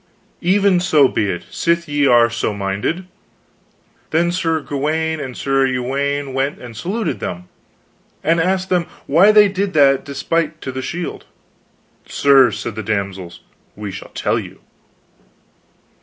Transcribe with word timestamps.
"Even 0.41 0.79
so 0.79 1.07
be 1.07 1.29
it, 1.29 1.45
sith 1.51 1.87
ye 1.87 2.07
are 2.07 2.27
so 2.27 2.55
minded. 2.55 3.05
Then 4.09 4.31
Sir 4.31 4.59
Gawaine 4.59 5.19
and 5.19 5.37
Sir 5.37 5.67
Uwaine 5.67 6.33
went 6.33 6.57
and 6.57 6.75
saluted 6.75 7.19
them, 7.19 7.47
and 8.23 8.39
asked 8.41 8.69
them 8.69 8.87
why 9.05 9.31
they 9.31 9.47
did 9.47 9.73
that 9.73 10.03
despite 10.03 10.59
to 10.61 10.71
the 10.71 10.81
shield. 10.81 11.25
Sirs, 12.07 12.57
said 12.57 12.73
the 12.73 12.81
damsels, 12.81 13.41
we 13.75 13.91
shall 13.91 14.09
tell 14.15 14.39
you. 14.39 14.61